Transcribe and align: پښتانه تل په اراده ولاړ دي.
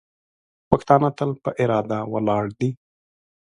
پښتانه 0.69 1.09
تل 1.17 1.31
په 1.43 1.49
اراده 1.63 1.99
ولاړ 2.13 2.45
دي. 2.59 2.69